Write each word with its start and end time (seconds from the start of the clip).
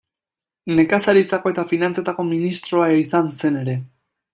Nekazaritzako 0.79 1.53
eta 1.55 1.67
finantzetako 1.75 2.27
ministroa 2.33 2.91
izan 3.07 3.35
zen 3.43 3.65
ere. 3.67 3.83